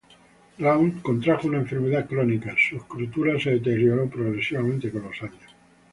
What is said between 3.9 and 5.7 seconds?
progresivamente con los años.